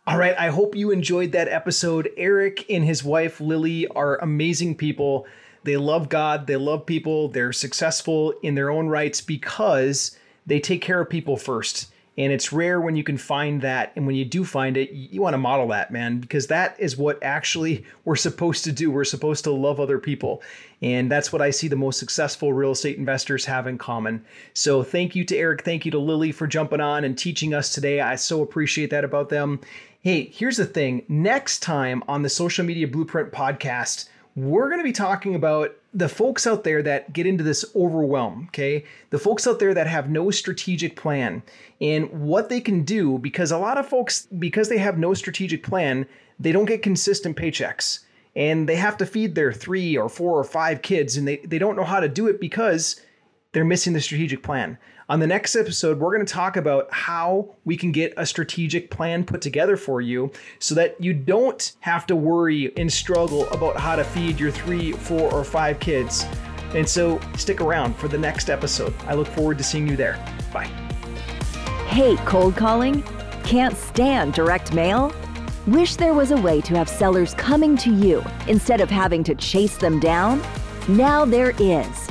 All 0.09 0.17
right. 0.17 0.37
I 0.39 0.51
hope 0.51 0.77
you 0.77 0.93
enjoyed 0.93 1.33
that 1.33 1.49
episode. 1.49 2.11
Eric 2.17 2.65
and 2.71 2.85
his 2.85 3.03
wife, 3.03 3.41
Lily, 3.41 3.89
are 3.89 4.19
amazing 4.19 4.77
people. 4.77 5.27
They 5.65 5.77
love 5.77 6.09
God, 6.09 6.47
they 6.47 6.55
love 6.55 6.87
people, 6.87 7.27
they're 7.27 7.53
successful 7.53 8.33
in 8.41 8.55
their 8.55 8.71
own 8.71 8.87
rights 8.87 9.21
because 9.21 10.17
they 10.47 10.61
take 10.61 10.81
care 10.81 11.01
of 11.01 11.11
people 11.11 11.37
first. 11.37 11.91
And 12.19 12.33
it's 12.33 12.53
rare 12.53 12.81
when 12.81 12.97
you 12.97 13.05
can 13.05 13.19
find 13.19 13.61
that. 13.61 13.93
And 13.95 14.07
when 14.07 14.17
you 14.17 14.25
do 14.25 14.45
find 14.45 14.77
it, 14.77 14.91
you 14.91 15.21
want 15.21 15.35
to 15.35 15.39
model 15.39 15.69
that, 15.69 15.91
man, 15.91 16.19
because 16.19 16.47
that 16.47 16.75
is 16.79 16.97
what 16.97 17.23
actually 17.23 17.85
we're 18.07 18.17
supposed 18.17 18.65
to 18.65 18.73
do. 18.73 18.91
We're 18.91 19.05
supposed 19.05 19.45
to 19.45 19.51
love 19.51 19.81
other 19.81 19.99
people. 19.99 20.43
And 20.81 21.11
that's 21.11 21.33
what 21.33 21.43
I 21.43 21.51
see 21.51 21.69
the 21.69 21.77
most 21.77 21.99
successful 21.99 22.55
real 22.55 22.73
estate 22.73 22.97
investors 22.97 23.45
have 23.45 23.67
in 23.67 23.77
common. 23.77 24.25
So 24.55 24.83
thank 24.83 25.15
you 25.15 25.25
to 25.25 25.37
Eric. 25.37 25.63
Thank 25.63 25.85
you 25.85 25.91
to 25.91 25.99
Lily 25.99 26.33
for 26.33 26.47
jumping 26.47 26.81
on 26.81 27.05
and 27.05 27.19
teaching 27.19 27.53
us 27.53 27.73
today. 27.73 28.01
I 28.01 28.17
so 28.17 28.43
appreciate 28.43 28.91
that 28.91 29.05
about 29.05 29.29
them. 29.29 29.61
Hey, 30.01 30.31
here's 30.33 30.57
the 30.57 30.67
thing 30.67 31.03
next 31.09 31.61
time 31.61 32.03
on 32.09 32.23
the 32.23 32.29
Social 32.31 32.65
Media 32.65 32.89
Blueprint 32.89 33.33
podcast, 33.33 34.09
we're 34.37 34.69
going 34.69 34.81
to 34.81 34.85
be 34.85 34.93
talking 34.93 35.35
about 35.35 35.75
the 35.97 36.11
folks 36.11 36.47
out 36.47 36.63
there 36.63 36.83
that 36.83 37.15
get 37.15 37.27
into 37.27 37.43
this 37.43 37.65
overwhelm, 37.75 38.49
okay? 38.49 38.85
The 39.09 39.19
folks 39.19 39.47
out 39.47 39.59
there 39.59 39.73
that 39.73 39.87
have 39.87 40.11
no 40.11 40.31
strategic 40.31 40.95
plan 40.95 41.43
and 41.81 42.11
what 42.11 42.51
they 42.51 42.61
can 42.61 42.83
do 42.83 43.17
because 43.17 43.51
a 43.51 43.57
lot 43.57 43.79
of 43.79 43.89
folks, 43.89 44.27
because 44.27 44.69
they 44.69 44.77
have 44.77 44.99
no 44.99 45.15
strategic 45.15 45.63
plan, 45.63 46.07
they 46.39 46.53
don't 46.53 46.67
get 46.67 46.83
consistent 46.83 47.35
paychecks 47.35 48.01
and 48.37 48.69
they 48.69 48.77
have 48.77 48.99
to 48.99 49.07
feed 49.07 49.35
their 49.35 49.55
three 49.55 49.97
or 49.97 50.11
four 50.11 50.39
or 50.39 50.45
five 50.45 50.83
kids 50.83 51.17
and 51.17 51.27
they, 51.27 51.39
they 51.39 51.59
don't 51.59 51.77
know 51.77 51.85
how 51.85 52.01
to 52.01 52.11
do 52.11 52.27
it 52.27 52.43
because 52.43 53.01
they're 53.53 53.65
missing 53.65 53.95
the 53.95 54.01
strategic 54.03 54.43
plan. 54.43 54.77
On 55.09 55.21
the 55.21 55.27
next 55.29 55.55
episode, 55.55 56.01
we're 56.01 56.13
going 56.13 56.27
to 56.27 56.33
talk 56.33 56.57
about 56.57 56.93
how 56.93 57.55
we 57.65 57.77
can 57.77 57.93
get 57.93 58.13
a 58.17 58.27
strategic 58.27 58.91
plan 58.91 59.23
put 59.23 59.41
together 59.41 59.77
for 59.77 60.01
you 60.01 60.33
so 60.59 60.75
that 60.75 61.01
you 61.01 61.15
don't 61.15 61.77
have 61.79 62.09
to 62.09 62.17
worry 62.17 62.77
and 62.77 62.93
struggle 62.93 63.49
about 63.51 63.77
how 63.77 63.95
to 63.95 64.03
feed 64.03 64.41
your 64.41 64.51
three, 64.51 64.91
four, 64.91 65.33
or 65.33 65.45
five 65.45 65.79
kids. 65.79 66.27
And 66.75 66.89
so 66.89 67.21
stick 67.37 67.61
around 67.61 67.95
for 67.97 68.09
the 68.09 68.19
next 68.19 68.51
episode. 68.51 68.93
I 69.07 69.15
look 69.15 69.29
forward 69.29 69.59
to 69.59 69.65
seeing 69.65 69.87
you 69.87 69.95
there. 69.95 70.15
Bye. 70.53 70.65
Hate 71.87 72.19
cold 72.25 72.57
calling? 72.57 73.05
Can't 73.45 73.77
stand 73.77 74.35
direct 74.35 74.75
mail? 74.75 75.15
Wish 75.69 75.95
there 75.95 76.15
was 76.15 76.33
a 76.33 76.37
way 76.37 76.61
to 76.63 76.75
have 76.75 76.89
sellers 76.89 77.33
coming 77.35 77.77
to 77.77 77.95
you 77.95 78.25
instead 78.49 78.81
of 78.81 78.91
having 78.91 79.23
to 79.23 79.37
chase 79.37 79.77
them 79.77 80.01
down? 80.01 80.43
Now 80.89 81.25
there 81.25 81.55
is. 81.61 82.09